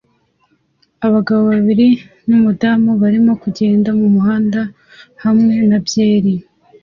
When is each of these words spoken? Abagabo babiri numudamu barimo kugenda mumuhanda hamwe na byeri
Abagabo 1.07 1.41
babiri 1.51 1.87
numudamu 2.27 2.91
barimo 3.01 3.33
kugenda 3.43 3.89
mumuhanda 3.99 4.61
hamwe 5.23 5.55
na 5.69 5.77
byeri 5.85 6.33